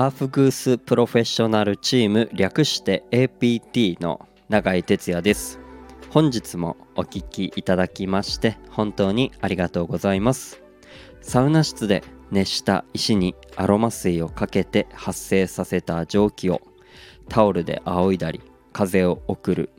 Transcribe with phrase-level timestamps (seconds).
[0.00, 5.58] アーフグースプロフェッショナルチーム略して APT の永井哲也です。
[6.10, 10.62] 本日もお聴きいただきまして本当にありがとうございます。
[11.20, 16.60] サウナ室で熱した石にアロマ水をかけて発生させた蒸気を
[17.28, 18.40] タオルで仰いだり
[18.72, 19.70] 風を送る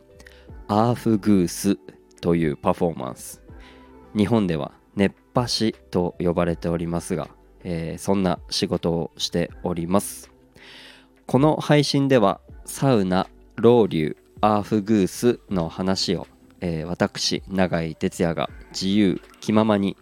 [0.68, 1.78] アーフグース
[2.20, 3.42] というパフォーマンス。
[4.18, 7.30] 日本では熱波師と呼ばれておりますが、
[7.64, 10.32] えー、そんな仕事をしております。
[11.26, 16.28] この配信ではサウナロウリュアーフグースの話を、
[16.62, 19.98] えー、私永井哲也が自由気ままに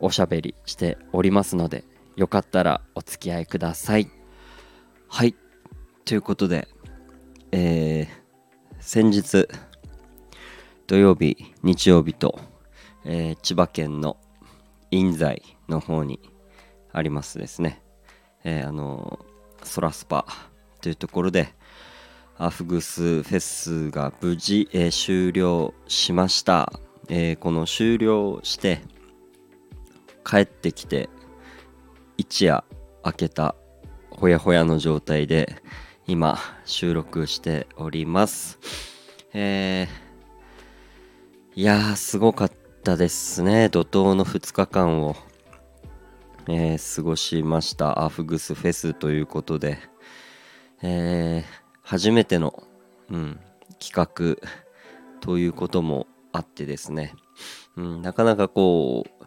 [0.00, 1.84] おしゃべりしておりますので
[2.16, 4.08] よかったらお付き合いください。
[5.08, 5.34] はい。
[6.04, 6.68] ということで
[7.56, 9.46] えー、先日
[10.88, 12.40] 土曜日日曜日と、
[13.04, 14.16] えー、千葉県の
[14.90, 16.18] 印西の方に
[16.94, 17.82] ありますですね、
[18.44, 19.18] えー、あの
[19.62, 20.24] ソラスパ
[20.80, 21.48] というところで
[22.38, 26.72] アフグスフェスが無事、えー、終了しました、
[27.08, 28.80] えー、この終了して
[30.24, 31.10] 帰ってきて
[32.16, 32.64] 一夜
[33.04, 33.54] 明けた
[34.10, 35.56] ほやほやの状態で
[36.06, 38.58] 今収録しております。
[39.32, 42.52] えー、いやーすごかっ
[42.84, 43.68] たですね。
[43.68, 45.16] 怒涛の2日間を、
[46.48, 48.02] えー、過ごしました。
[48.02, 49.78] アフグスフェスということで
[50.86, 51.44] えー、
[51.82, 52.62] 初めての、
[53.10, 53.40] うん、
[53.80, 54.36] 企画
[55.20, 57.14] ということもあってですね、
[57.76, 59.24] うん、なかなかこう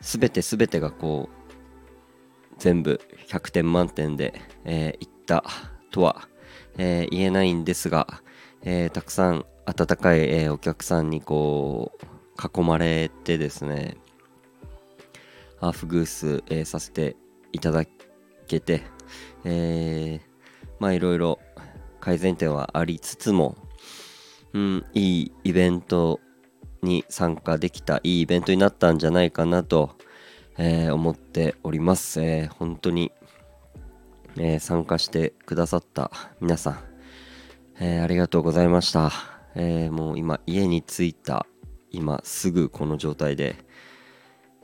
[0.00, 5.44] 全て全てがこう全部100点満点で、えー、いった
[5.92, 6.28] とは、
[6.76, 8.20] えー、言えないんですが、
[8.62, 13.96] えー、たくさん温かい、え、お客さんにこう囲まれてですね
[15.56, 17.16] ハーフグース、えー、させて
[17.52, 17.84] いただ
[18.46, 18.82] けて、
[19.44, 21.38] えー、まあいろいろ
[22.00, 23.56] 改善点はありつつも、
[24.52, 26.20] うん、いいイベント
[26.82, 29.96] に参加できたいいイベントになったんじゃないかなと、
[30.58, 33.12] えー、思っております、えー、本当に
[34.36, 36.78] えー、参加してくださった皆さん、
[37.78, 39.12] えー、ありがとうございました、
[39.54, 41.46] えー、もう今家に着いた
[41.90, 43.54] 今すぐこの状態で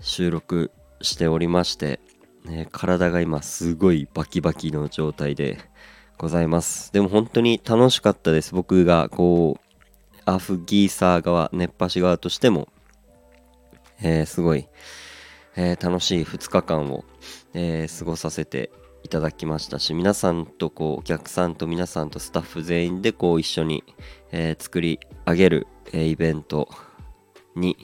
[0.00, 0.72] 収録
[1.03, 2.00] しておりまして、
[2.44, 5.59] ね、体が今すごいバキバキの状態で
[6.19, 6.93] ございます。
[6.93, 8.55] でも本当に楽しかったです。
[8.55, 9.71] 僕がこう
[10.27, 12.69] アフギーサー側熱波師側としても、
[14.03, 14.69] えー、すごい、
[15.56, 17.05] えー、楽しい2日間を、
[17.55, 18.71] えー、過ごさせて
[19.03, 23.83] いただきましたし皆さんとこうお客さんと皆さんとスタッフ全員でこう一緒に、
[24.31, 26.69] えー、作り上げる、えー、イベント
[27.56, 27.77] に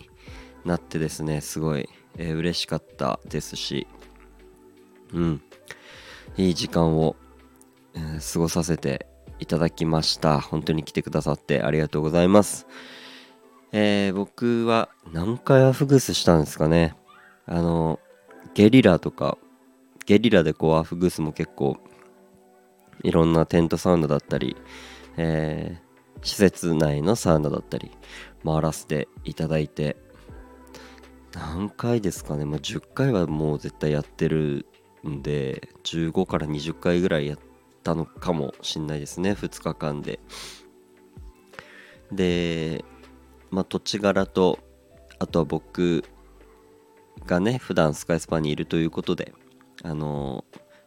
[0.64, 1.88] なってですねすごい、
[2.18, 3.86] えー、嬉しかったですし
[5.12, 5.42] うん。
[6.36, 7.16] いい時間を、
[7.94, 9.06] えー、過ごさせて
[9.38, 10.40] いただきました。
[10.40, 12.66] 本当に来てくださってありがとうございます。
[13.72, 16.94] えー、僕は何回アフグースしたんですかね。
[17.46, 18.00] あの
[18.54, 19.38] ゲリラとか
[20.06, 21.76] ゲリラでこうアフグースも結構
[23.02, 24.56] いろんなテントサウナだったり、
[25.16, 27.90] えー、施設内のサウナだったり
[28.44, 29.96] 回らせていただいて
[31.36, 34.64] 何回ですかね、まあ、10回はもう絶対やってる
[35.06, 37.38] んで15から20回ぐらいやっ
[37.82, 39.32] たのかもしんないですね。
[39.32, 40.18] 2日間で。
[42.10, 42.84] で
[43.50, 44.58] まあ土地柄と
[45.18, 46.04] あとは僕
[47.26, 49.34] がね普段スカイスパにいるということで
[49.82, 50.44] あの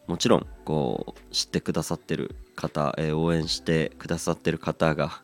[0.07, 5.21] もちろんこう知ってくださってる方、えー、応援してくださってる方が、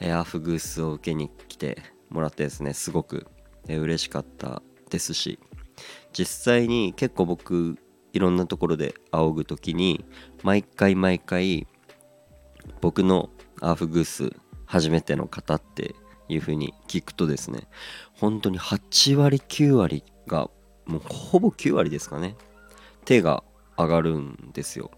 [0.00, 3.26] えー、アーフグースを受けに来てもらってですねすごく、
[3.68, 5.38] 嬉しかったですし
[6.12, 7.78] 実際に結構僕
[8.12, 10.04] いろんなところで仰ぐ時に
[10.42, 11.66] 毎回毎回
[12.80, 13.30] 僕の
[13.60, 14.32] アーフグース
[14.66, 15.94] 初めての方って
[16.28, 17.68] いう風に聞くとですね
[18.14, 20.50] 本当に8割9割が
[20.86, 22.36] もうほぼ9割ですかね
[23.04, 23.42] 手が
[23.78, 24.90] 上がるんですよ。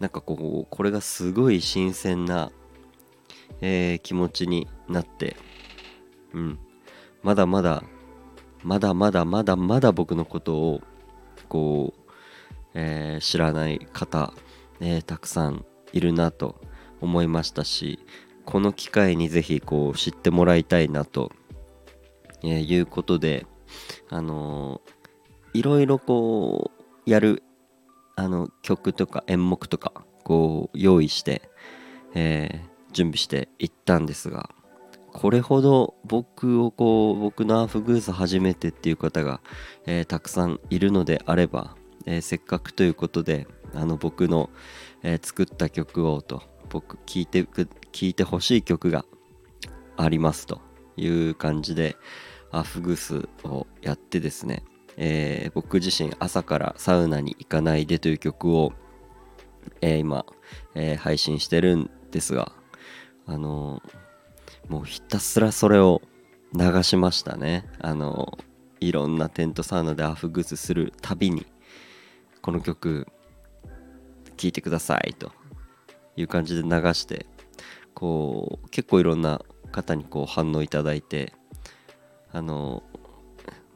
[0.00, 2.50] なんかこうこれがすごい新鮮な、
[3.60, 5.36] えー、気持ちになって
[6.32, 6.58] うん。
[7.22, 7.82] まだまだ
[8.62, 10.80] まだまだまだまだ僕のことを
[11.48, 12.10] こう、
[12.74, 14.32] えー、知らない方、
[14.80, 16.60] えー、たくさんいるなと
[17.00, 17.98] 思いましたし
[18.44, 21.32] この機会にぜひこう知ってもらいたいなと、
[22.42, 23.46] えー、いうことで
[24.08, 24.80] あの、
[25.54, 26.70] いろいろこ
[27.06, 27.42] うやる
[28.16, 31.48] あの曲とか演目とかこう用意して、
[32.14, 32.62] え、
[32.92, 34.50] 準備していったんですが
[35.12, 39.40] これほど僕をこう僕のアーフグース初めてっていう方が、
[39.86, 41.76] えー、たくさんいるのであれば、
[42.06, 44.50] えー、せっかくということで、あの僕の、
[45.02, 47.66] えー、作った曲をと僕聴いて聴
[48.02, 49.04] いてほしい曲が
[49.96, 50.60] ありますと
[50.96, 51.96] いう感じで
[52.52, 54.62] アフグースをやってですね、
[54.96, 58.72] え、僕自身朝からサウナに行かないでという曲を、
[59.80, 60.24] え、今、
[60.74, 62.52] え、配信してるんですが
[63.26, 63.82] あの
[64.70, 66.00] もうひたすらそれを
[66.54, 67.68] 流しましたね。
[67.80, 68.38] あの
[68.78, 71.44] いろんなテントサウナでアフグスするたびに
[72.40, 73.08] この曲
[74.36, 75.32] 聴いてくださいと
[76.16, 77.26] いう感じで流して
[77.94, 81.34] こう結構いろんな方にこう反応いただいて
[82.32, 82.84] あの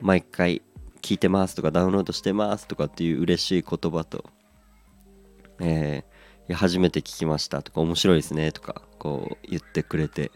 [0.01, 0.63] 毎回
[1.03, 4.25] 聞いてますとかダウンロードしてますとかっていう嬉しい言葉と、
[5.59, 10.31] えー、初めて聞きましたとか面白いですねとかこう言ってくれて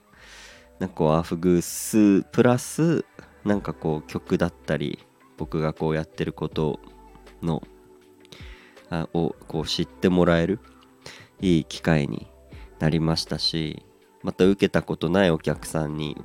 [0.78, 3.04] なんかこうアフグースプラス
[3.44, 4.98] なんかこう曲だったり
[5.36, 6.80] 僕がこうやってること
[7.42, 7.62] の
[8.90, 10.60] あをこう知ってもらえる
[11.40, 12.26] いい機会に
[12.78, 13.84] なりましたし
[14.22, 16.16] また受けたことないお客さんに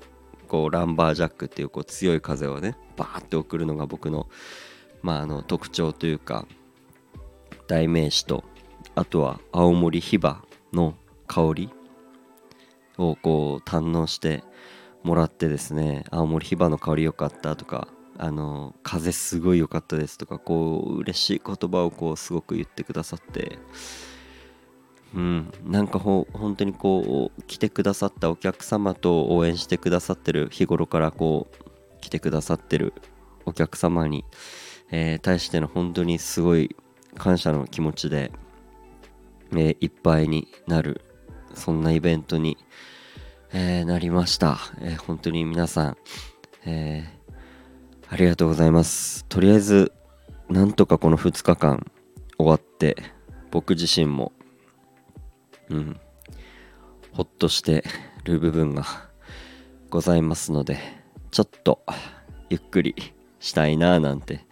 [0.47, 4.27] こうランバージャックっていうこう強い風をねバーって送るのが僕の,、
[5.01, 6.45] まあ、あの特徴というか
[7.67, 8.43] 代名詞と
[8.95, 10.95] あとは青森ヒバの
[11.27, 11.69] 香り
[12.97, 14.43] をこう堪能して
[15.03, 17.87] もらってですね青森ヒバの香り良かったとか
[18.17, 23.57] あの風すごい良かったですとかこう嬉しい言葉をこうすごく言ってくださって
[25.15, 32.93] うん、なんかほ本当にこう来てくださったお客様と応援してくださってる日頃からこう来てくださってる
[33.45, 34.25] お客様に、
[34.91, 36.75] えー、対しての本当にすごい
[37.15, 38.31] 感謝の気持ちで、
[39.51, 41.01] えー、いっぱいになる
[41.53, 42.57] そんなイベントに、
[43.53, 45.97] えー、なりました、え本当に皆さん、
[46.65, 47.07] え
[48.09, 49.25] ありがとうございます。
[49.25, 49.91] とりあえず
[50.49, 51.91] なんとかこの2日間
[52.37, 52.95] 終わって
[53.49, 54.31] 僕自身も
[55.69, 55.99] うん
[57.11, 57.83] ほっとして
[58.23, 58.85] る部分が
[59.89, 60.77] ございますので
[61.31, 61.83] ちょっと
[62.49, 62.95] ゆっくり
[63.39, 64.45] したいななんて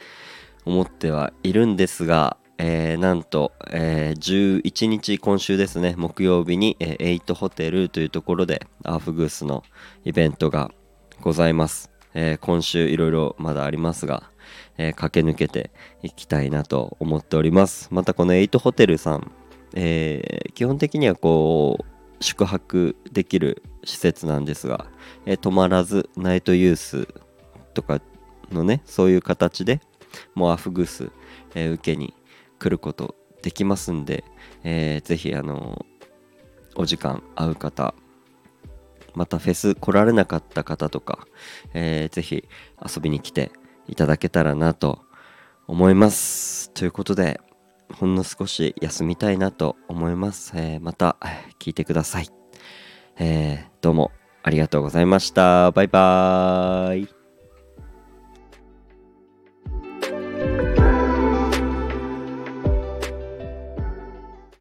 [0.65, 9.63] 思ってはいるんですが、えー、なんと、えー、11日今週ですね木曜日に、えー、エイトホテルというところでアーフグースの
[10.05, 10.69] イベントが
[11.21, 14.29] ございます、えー、今週いろいろまだありますが、
[14.77, 15.71] え、駆け抜けて
[16.03, 17.87] いきたいなと思っております。
[17.91, 19.31] またこのエイトホテルさん
[19.73, 24.85] え、基本的にはこう宿泊できる施設なんですが、
[25.25, 27.07] えー、泊まらずナイトユース
[27.73, 28.01] とか
[28.51, 29.81] のねそういう形で
[30.35, 31.11] もうアフグース、
[31.55, 32.13] え、受けに
[32.61, 34.23] 来ることできますんで、
[34.63, 35.83] えー、ぜひあの
[36.75, 37.95] お時間合う方
[39.15, 41.27] またフェス来られなかった方とか、
[41.73, 42.47] えー、ぜひ
[42.79, 43.51] 遊びに来て
[43.87, 45.01] いただけたらなと
[45.67, 47.41] 思いますということで
[47.95, 50.53] ほんの少し休みたいなと思います。
[50.55, 51.17] えー、また
[51.59, 52.29] 聞いてください。
[53.17, 54.11] えー、どうも
[54.43, 55.71] ありがとうございました。
[55.71, 57.20] バイバーイ。